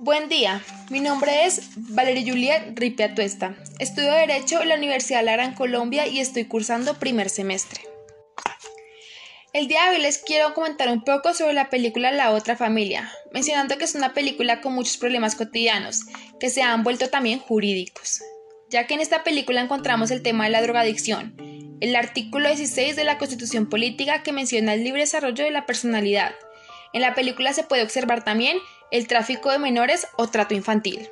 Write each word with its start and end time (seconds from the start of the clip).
Buen 0.00 0.28
día, 0.28 0.62
mi 0.90 1.00
nombre 1.00 1.44
es 1.44 1.70
Valeria 1.74 2.22
Juliet 2.32 2.72
Ripia 2.76 3.14
Tuesta. 3.14 3.56
Estudio 3.80 4.12
Derecho 4.12 4.62
en 4.62 4.68
la 4.68 4.76
Universidad 4.76 5.18
de 5.18 5.24
la 5.24 5.32
Gran 5.32 5.54
Colombia 5.54 6.06
y 6.06 6.20
estoy 6.20 6.44
cursando 6.44 6.98
primer 6.98 7.30
semestre. 7.30 7.80
El 9.52 9.66
día 9.66 9.84
de 9.84 9.96
hoy 9.96 10.02
les 10.02 10.18
quiero 10.18 10.54
comentar 10.54 10.88
un 10.88 11.02
poco 11.02 11.34
sobre 11.34 11.52
la 11.52 11.68
película 11.68 12.12
La 12.12 12.30
otra 12.30 12.54
familia, 12.54 13.10
mencionando 13.32 13.76
que 13.76 13.84
es 13.84 13.96
una 13.96 14.14
película 14.14 14.60
con 14.60 14.72
muchos 14.72 14.98
problemas 14.98 15.34
cotidianos, 15.34 16.02
que 16.38 16.48
se 16.48 16.62
han 16.62 16.84
vuelto 16.84 17.08
también 17.08 17.40
jurídicos, 17.40 18.20
ya 18.70 18.86
que 18.86 18.94
en 18.94 19.00
esta 19.00 19.24
película 19.24 19.60
encontramos 19.60 20.10
el 20.10 20.22
tema 20.22 20.44
de 20.44 20.50
la 20.50 20.62
drogadicción, 20.62 21.34
el 21.80 21.96
artículo 21.96 22.48
16 22.48 22.94
de 22.94 23.04
la 23.04 23.18
Constitución 23.18 23.68
Política 23.68 24.22
que 24.22 24.32
menciona 24.32 24.74
el 24.74 24.84
libre 24.84 25.00
desarrollo 25.00 25.44
de 25.44 25.50
la 25.50 25.66
personalidad. 25.66 26.34
En 26.92 27.00
la 27.00 27.14
película 27.14 27.52
se 27.52 27.64
puede 27.64 27.82
observar 27.82 28.24
también 28.24 28.58
el 28.90 29.06
tráfico 29.06 29.50
de 29.50 29.58
menores 29.58 30.06
o 30.16 30.28
trato 30.28 30.54
infantil. 30.54 31.08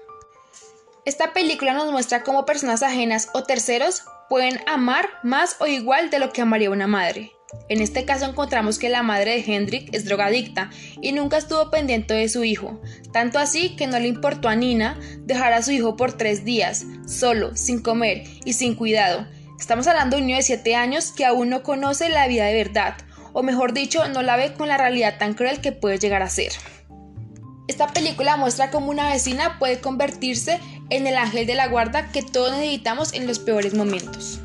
Esta 1.05 1.33
película 1.33 1.73
nos 1.73 1.93
muestra 1.93 2.23
cómo 2.23 2.47
personas 2.47 2.83
ajenas 2.83 3.29
o 3.33 3.45
terceros 3.45 4.03
pueden 4.29 4.61
amar 4.67 5.09
más 5.23 5.57
o 5.61 5.67
igual 5.67 6.11
de 6.11 6.19
lo 6.19 6.33
que 6.33 6.43
amaría 6.43 6.71
una 6.71 6.87
madre. 6.87 7.33
En 7.69 7.81
este 7.81 8.05
caso 8.05 8.25
encontramos 8.25 8.79
que 8.79 8.89
la 8.89 9.03
madre 9.03 9.33
de 9.33 9.55
Hendrik 9.55 9.95
es 9.95 10.05
drogadicta 10.05 10.71
y 11.01 11.13
nunca 11.13 11.37
estuvo 11.37 11.71
pendiente 11.71 12.15
de 12.15 12.29
su 12.29 12.45
hijo, 12.45 12.81
tanto 13.13 13.39
así 13.39 13.77
que 13.77 13.87
no 13.87 13.99
le 13.99 14.09
importó 14.09 14.49
a 14.49 14.57
Nina 14.57 14.99
dejar 15.21 15.53
a 15.53 15.63
su 15.63 15.71
hijo 15.71 15.97
por 15.97 16.13
tres 16.13 16.45
días, 16.45 16.85
solo, 17.07 17.57
sin 17.57 17.83
comer 17.83 18.25
y 18.45 18.55
sin 18.55 18.75
cuidado. 18.75 19.27
Estamos 19.59 19.87
hablando 19.87 20.17
de 20.17 20.23
un 20.23 20.27
niño 20.27 20.39
de 20.39 20.43
7 20.43 20.75
años 20.75 21.13
que 21.13 21.25
aún 21.25 21.49
no 21.49 21.63
conoce 21.63 22.09
la 22.09 22.27
vida 22.27 22.47
de 22.47 22.55
verdad, 22.55 22.97
o 23.33 23.43
mejor 23.43 23.73
dicho, 23.73 24.07
no 24.09 24.23
la 24.23 24.37
ve 24.37 24.53
con 24.55 24.69
la 24.69 24.77
realidad 24.77 25.19
tan 25.19 25.35
cruel 25.35 25.61
que 25.61 25.73
puede 25.73 25.99
llegar 25.99 26.23
a 26.23 26.29
ser. 26.29 26.53
Esta 27.69 27.89
película 27.89 28.37
muestra 28.37 28.71
cómo 28.71 28.91
una 28.91 29.11
vecina 29.11 29.59
puede 29.59 29.81
convertirse 29.81 30.61
en 30.89 31.07
el 31.07 31.17
ángel 31.17 31.47
de 31.47 31.57
la 31.57 31.67
guarda 31.67 32.13
que 32.13 32.23
todos 32.23 32.53
necesitamos 32.53 33.13
en 33.13 33.27
los 33.27 33.41
peores 33.41 33.75
momentos. 33.75 34.41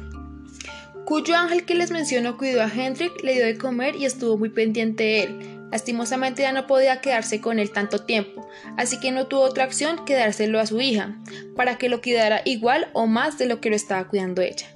Cuyo 1.06 1.36
ángel 1.36 1.66
que 1.66 1.76
les 1.76 1.92
menciono 1.92 2.38
cuidó 2.38 2.64
a 2.64 2.72
Hendrik, 2.74 3.22
le 3.24 3.34
dio 3.34 3.46
de 3.46 3.58
comer 3.58 3.96
y 3.96 4.06
estuvo 4.06 4.38
muy 4.38 4.50
pendiente 4.50 5.04
de 5.04 5.24
él. 5.24 5.68
Lastimosamente 5.72 6.42
ya 6.42 6.52
no 6.52 6.66
podía 6.68 7.00
quedarse 7.00 7.40
con 7.40 7.60
él 7.60 7.72
tanto 7.72 8.06
tiempo, 8.06 8.48
así 8.76 9.00
que 9.00 9.12
no 9.12 9.28
tuvo 9.28 9.42
otra 9.42 9.66
opción 9.66 10.04
que 10.04 10.16
dárselo 10.16 10.60
a 10.60 10.66
su 10.66 10.82
hija, 10.82 11.16
para 11.56 11.78
que 11.78 11.90
lo 11.90 12.02
cuidara 12.02 12.42
igual 12.44 12.90
o 12.94 13.06
más 13.08 13.38
de 13.38 13.46
lo 13.46 13.62
que 13.62 13.70
lo 13.70 13.76
estaba 13.76 14.08
cuidando 14.08 14.42
ella. 14.42 14.68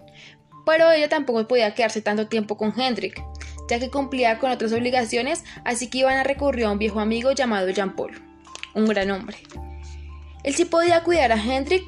Pero 0.66 0.92
ella 0.92 1.10
tampoco 1.10 1.48
podía 1.48 1.74
quedarse 1.74 2.02
tanto 2.02 2.28
tiempo 2.28 2.58
con 2.58 2.80
Hendrik, 2.80 3.22
ya 3.70 3.80
que 3.80 3.90
cumplía 3.90 4.38
con 4.38 4.52
otras 4.52 4.72
obligaciones, 4.72 5.44
así 5.64 5.90
que 5.90 6.00
iban 6.00 6.18
a 6.18 6.24
recurrir 6.24 6.66
a 6.66 6.72
un 6.72 6.80
viejo 6.80 7.00
amigo 7.00 7.32
llamado 7.32 7.70
Jean 7.70 7.96
Paul 7.96 8.35
un 8.76 8.86
gran 8.86 9.10
hombre. 9.12 9.38
Él 10.44 10.54
sí 10.54 10.66
podía 10.66 11.04
cuidar 11.04 11.32
a 11.32 11.44
Hendrik 11.44 11.84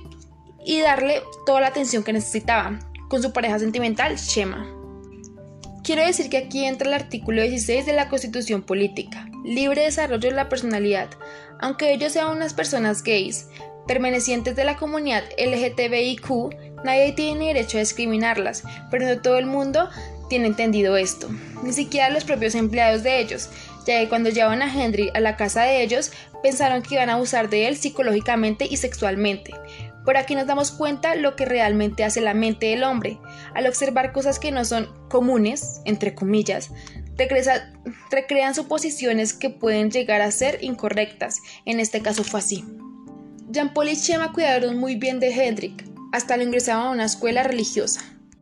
y 0.65 0.81
darle 0.81 1.21
toda 1.45 1.61
la 1.61 1.67
atención 1.67 2.03
que 2.03 2.13
necesitaba, 2.13 2.79
con 3.07 3.21
su 3.21 3.31
pareja 3.31 3.59
sentimental, 3.59 4.17
Shema. 4.17 4.67
Quiero 5.83 6.05
decir 6.05 6.29
que 6.29 6.37
aquí 6.37 6.65
entra 6.65 6.87
el 6.87 6.93
artículo 6.93 7.41
16 7.41 7.85
de 7.85 7.93
la 7.93 8.09
Constitución 8.09 8.61
Política, 8.63 9.29
libre 9.45 9.83
desarrollo 9.83 10.29
de 10.29 10.35
la 10.35 10.49
personalidad, 10.49 11.09
aunque 11.59 11.93
ellos 11.93 12.11
sean 12.11 12.35
unas 12.35 12.53
personas 12.53 13.03
gays, 13.03 13.47
pertenecientes 13.87 14.55
de 14.55 14.65
la 14.65 14.75
comunidad 14.75 15.23
LGTBIQ, 15.37 16.83
nadie 16.83 17.13
tiene 17.13 17.47
derecho 17.47 17.77
a 17.77 17.79
discriminarlas, 17.79 18.63
pero 18.91 19.07
no 19.07 19.21
todo 19.21 19.37
el 19.37 19.45
mundo 19.45 19.89
tiene 20.29 20.47
entendido 20.47 20.97
esto, 20.97 21.29
ni 21.63 21.71
siquiera 21.71 22.09
los 22.09 22.25
propios 22.25 22.53
empleados 22.55 23.03
de 23.03 23.21
ellos, 23.21 23.49
ya 23.87 23.99
que 23.99 24.09
cuando 24.09 24.29
llevaban 24.29 24.61
a 24.61 24.71
Henry 24.71 25.09
a 25.13 25.19
la 25.21 25.37
casa 25.37 25.63
de 25.63 25.81
ellos, 25.81 26.11
pensaron 26.43 26.83
que 26.83 26.95
iban 26.95 27.09
a 27.09 27.13
abusar 27.13 27.49
de 27.49 27.67
él 27.67 27.77
psicológicamente 27.77 28.67
y 28.69 28.77
sexualmente. 28.77 29.53
Por 30.03 30.17
aquí 30.17 30.35
nos 30.35 30.45
damos 30.45 30.71
cuenta 30.71 31.15
lo 31.15 31.35
que 31.35 31.45
realmente 31.45 32.03
hace 32.03 32.21
la 32.21 32.33
mente 32.33 32.67
del 32.67 32.83
hombre, 32.83 33.17
al 33.55 33.65
observar 33.65 34.11
cosas 34.11 34.39
que 34.39 34.51
no 34.51 34.63
son 34.65 34.89
comunes, 35.09 35.81
entre 35.85 36.13
comillas, 36.13 36.71
recrean 38.11 38.53
suposiciones 38.53 39.33
que 39.33 39.49
pueden 39.49 39.89
llegar 39.89 40.21
a 40.21 40.31
ser 40.31 40.59
incorrectas. 40.61 41.39
En 41.65 41.79
este 41.79 42.01
caso 42.01 42.23
fue 42.23 42.41
así. 42.41 42.63
Jean-Paul 43.49 43.89
y 43.89 43.95
Chema 43.95 44.33
cuidaron 44.33 44.77
muy 44.77 44.95
bien 44.95 45.19
de 45.19 45.29
Hendrik, 45.29 45.85
hasta 46.11 46.37
lo 46.37 46.43
ingresaban 46.43 46.87
a 46.87 46.91
una 46.91 47.05
escuela 47.05 47.43
religiosa. 47.43 48.01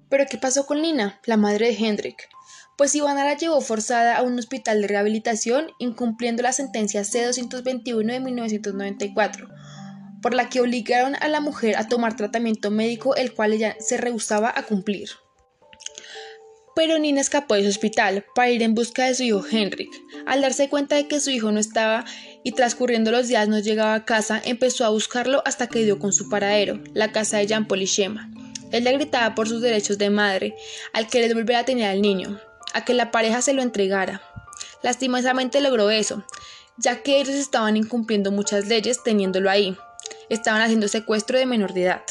Pero 0.09 0.25
¿qué 0.29 0.37
pasó 0.37 0.65
con 0.65 0.81
Lina, 0.81 1.19
la 1.25 1.37
madre 1.37 1.67
de 1.67 1.85
Hendrik? 1.85 2.29
pues 2.77 2.93
Ivana 2.95 3.23
la 3.23 3.37
llevó 3.37 3.61
forzada 3.61 4.17
a 4.17 4.21
un 4.21 4.37
hospital 4.37 4.81
de 4.81 4.87
rehabilitación 4.87 5.67
incumpliendo 5.79 6.43
la 6.43 6.51
sentencia 6.51 7.03
C-221 7.03 8.11
de 8.11 8.19
1994, 8.19 9.49
por 10.21 10.33
la 10.33 10.49
que 10.49 10.61
obligaron 10.61 11.15
a 11.15 11.27
la 11.27 11.39
mujer 11.39 11.77
a 11.77 11.87
tomar 11.87 12.15
tratamiento 12.15 12.71
médico 12.71 13.15
el 13.15 13.33
cual 13.33 13.53
ella 13.53 13.75
se 13.79 13.97
rehusaba 13.97 14.51
a 14.55 14.63
cumplir. 14.63 15.09
Pero 16.75 16.99
Nina 16.99 17.21
escapó 17.21 17.55
de 17.55 17.63
su 17.63 17.69
hospital 17.69 18.25
para 18.35 18.49
ir 18.49 18.61
en 18.61 18.75
busca 18.75 19.05
de 19.05 19.15
su 19.15 19.23
hijo 19.23 19.45
Henrik. 19.49 19.89
Al 20.25 20.41
darse 20.41 20.67
cuenta 20.67 20.97
de 20.97 21.07
que 21.07 21.21
su 21.21 21.29
hijo 21.29 21.49
no 21.53 21.61
estaba 21.61 22.03
y 22.43 22.51
transcurriendo 22.51 23.11
los 23.11 23.29
días 23.29 23.47
no 23.47 23.59
llegaba 23.59 23.93
a 23.93 24.03
casa, 24.03 24.41
empezó 24.43 24.83
a 24.83 24.89
buscarlo 24.89 25.41
hasta 25.45 25.67
que 25.67 25.85
dio 25.85 25.99
con 25.99 26.11
su 26.11 26.27
paradero, 26.27 26.83
la 26.93 27.13
casa 27.13 27.37
de 27.37 27.47
Jean 27.47 27.65
Paul 27.65 27.83
y 27.83 27.85
Shema. 27.85 28.29
Él 28.71 28.83
le 28.83 28.93
gritaba 28.93 29.35
por 29.35 29.47
sus 29.47 29.61
derechos 29.61 29.97
de 29.97 30.09
madre, 30.09 30.55
al 30.93 31.07
querer 31.07 31.33
volver 31.33 31.57
a 31.57 31.65
tener 31.65 31.89
al 31.89 32.01
niño 32.01 32.39
a 32.75 32.83
que 32.83 32.93
la 32.93 33.09
pareja 33.09 33.41
se 33.41 33.53
lo 33.53 33.61
entregara. 33.61 34.21
Lastimosamente 34.83 35.61
logró 35.61 35.89
eso, 35.89 36.23
ya 36.77 37.01
que 37.01 37.21
ellos 37.21 37.35
estaban 37.35 37.77
incumpliendo 37.77 38.31
muchas 38.31 38.67
leyes 38.67 39.01
teniéndolo 39.01 39.49
ahí. 39.49 39.77
Estaban 40.29 40.61
haciendo 40.61 40.89
secuestro 40.89 41.37
de 41.37 41.45
menor 41.45 41.73
de 41.73 41.83
edad. 41.83 42.01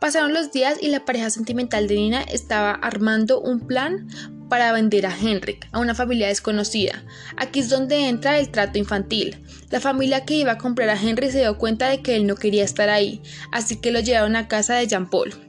Pasaron 0.00 0.32
los 0.32 0.52
días 0.52 0.78
y 0.80 0.88
la 0.88 1.04
pareja 1.04 1.28
sentimental 1.28 1.86
de 1.86 1.96
Nina 1.96 2.22
estaba 2.22 2.70
armando 2.72 3.40
un 3.40 3.66
plan 3.66 4.08
para 4.48 4.72
vender 4.72 5.04
a 5.04 5.14
Henrik 5.14 5.68
a 5.72 5.80
una 5.80 5.94
familia 5.94 6.28
desconocida. 6.28 7.04
Aquí 7.36 7.60
es 7.60 7.68
donde 7.68 8.08
entra 8.08 8.38
el 8.38 8.50
trato 8.50 8.78
infantil. 8.78 9.44
La 9.70 9.80
familia 9.80 10.24
que 10.24 10.34
iba 10.34 10.52
a 10.52 10.58
comprar 10.58 10.88
a 10.88 11.00
Henry 11.00 11.30
se 11.30 11.40
dio 11.40 11.58
cuenta 11.58 11.88
de 11.88 12.00
que 12.00 12.16
él 12.16 12.26
no 12.26 12.36
quería 12.36 12.64
estar 12.64 12.88
ahí, 12.88 13.20
así 13.52 13.76
que 13.76 13.90
lo 13.90 14.00
llevaron 14.00 14.36
a 14.36 14.48
casa 14.48 14.76
de 14.76 14.86
Jean 14.86 15.10
Paul. 15.10 15.47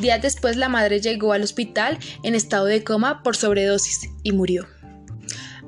Días 0.00 0.22
después 0.22 0.56
la 0.56 0.68
madre 0.68 1.00
llegó 1.00 1.32
al 1.32 1.42
hospital 1.42 1.98
en 2.22 2.34
estado 2.34 2.66
de 2.66 2.82
coma 2.82 3.22
por 3.22 3.36
sobredosis 3.36 4.10
y 4.22 4.32
murió. 4.32 4.66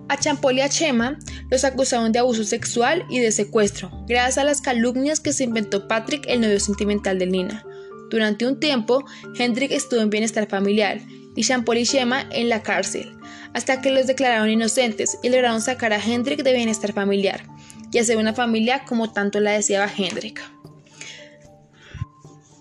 A 0.09 0.17
Champol 0.19 0.59
y 0.59 0.61
a 0.61 0.69
Chema 0.69 1.19
los 1.51 1.65
acusaron 1.65 2.13
de 2.13 2.21
abuso 2.21 2.45
sexual 2.45 3.05
y 3.11 3.19
de 3.19 3.33
secuestro, 3.33 3.91
gracias 4.07 4.39
a 4.39 4.45
las 4.45 4.61
calumnias 4.61 5.19
que 5.19 5.33
se 5.33 5.45
inventó 5.45 5.89
Patrick, 5.89 6.25
el 6.29 6.41
novio 6.41 6.61
sentimental 6.61 7.19
de 7.19 7.27
Nina. 7.27 7.65
Durante 8.11 8.47
un 8.47 8.61
tiempo, 8.61 9.05
Hendrik 9.37 9.73
estuvo 9.73 10.01
en 10.01 10.11
bienestar 10.11 10.49
familiar 10.49 11.01
y 11.35 11.43
Champol 11.43 11.79
y 11.79 11.85
Chema 11.85 12.25
en 12.31 12.49
la 12.49 12.63
cárcel, 12.63 13.17
hasta 13.53 13.81
que 13.81 13.91
los 13.91 14.07
declararon 14.07 14.49
inocentes 14.49 15.19
y 15.23 15.29
lograron 15.29 15.61
sacar 15.61 15.93
a 15.93 16.03
Hendrik 16.03 16.43
de 16.43 16.55
bienestar 16.55 16.93
familiar 16.93 17.45
y 17.93 17.99
hacer 17.99 18.17
una 18.17 18.33
familia 18.33 18.85
como 18.85 19.13
tanto 19.13 19.41
la 19.41 19.53
deseaba 19.53 19.91
Hendrik. 19.95 20.41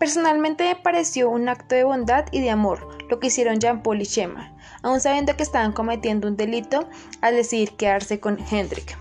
Personalmente 0.06 0.66
me 0.66 0.76
pareció 0.76 1.32
un 1.32 1.50
acto 1.50 1.74
de 1.74 1.84
bondad 1.84 2.26
y 2.32 2.40
de 2.40 2.52
amor 2.52 2.88
lo 3.10 3.20
que 3.20 3.26
hicieron 3.26 3.60
Jean-Paul 3.60 4.04
y 4.04 4.06
Shema, 4.06 4.56
aun 4.84 5.02
sabiendo 5.02 5.36
que 5.36 5.42
estaban 5.42 5.72
cometiendo 5.72 6.28
un 6.28 6.38
delito 6.38 6.88
al 7.22 7.36
decidir 7.36 7.72
quedarse 7.72 8.20
con 8.20 8.38
Hendrik. 8.52 9.00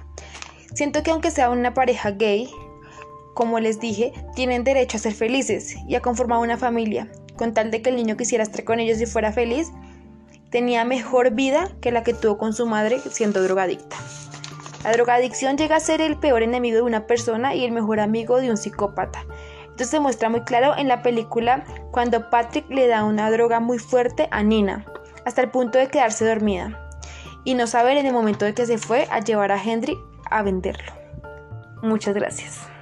Siento 0.72 1.02
que 1.02 1.10
aunque 1.10 1.30
sea 1.30 1.50
una 1.50 1.74
pareja 1.74 2.12
gay, 2.12 2.48
como 3.34 3.60
les 3.60 3.80
dije, 3.80 4.14
tienen 4.34 4.64
derecho 4.64 4.96
a 4.96 5.00
ser 5.00 5.12
felices 5.12 5.76
y 5.86 5.94
a 5.94 6.00
conformar 6.00 6.38
una 6.38 6.56
familia, 6.56 7.12
con 7.36 7.52
tal 7.52 7.70
de 7.70 7.82
que 7.82 7.90
el 7.90 7.96
niño 7.96 8.16
quisiera 8.16 8.42
estar 8.42 8.64
con 8.64 8.80
ellos 8.80 8.98
y 8.98 9.04
fuera 9.04 9.30
feliz, 9.30 9.72
tenía 10.48 10.86
mejor 10.86 11.32
vida 11.32 11.70
que 11.82 11.92
la 11.92 12.02
que 12.02 12.14
tuvo 12.14 12.38
con 12.38 12.54
su 12.54 12.64
madre 12.64 12.98
siendo 13.10 13.42
drogadicta. 13.42 13.98
La 14.84 14.92
drogadicción 14.92 15.58
llega 15.58 15.76
a 15.76 15.80
ser 15.80 16.00
el 16.00 16.18
peor 16.18 16.42
enemigo 16.42 16.76
de 16.76 16.82
una 16.82 17.06
persona 17.06 17.54
y 17.54 17.62
el 17.62 17.72
mejor 17.72 18.00
amigo 18.00 18.40
de 18.40 18.48
un 18.48 18.56
psicópata. 18.56 19.26
Esto 19.74 19.86
se 19.86 19.98
muestra 19.98 20.28
muy 20.28 20.42
claro 20.42 20.76
en 20.76 20.86
la 20.86 21.02
película 21.02 21.64
cuando 21.90 22.30
Patrick 22.30 22.70
le 22.70 22.86
da 22.86 23.02
una 23.02 23.28
droga 23.28 23.58
muy 23.58 23.80
fuerte 23.80 24.28
a 24.30 24.40
Nina, 24.44 24.84
hasta 25.24 25.42
el 25.42 25.50
punto 25.50 25.78
de 25.78 25.88
quedarse 25.88 26.24
dormida, 26.24 26.88
y 27.42 27.54
no 27.54 27.66
saber 27.66 27.96
en 27.96 28.06
el 28.06 28.12
momento 28.12 28.44
de 28.44 28.54
que 28.54 28.66
se 28.66 28.78
fue 28.78 29.08
a 29.10 29.18
llevar 29.18 29.50
a 29.50 29.60
Henry 29.60 29.98
a 30.30 30.42
venderlo. 30.44 30.92
Muchas 31.82 32.14
gracias. 32.14 32.73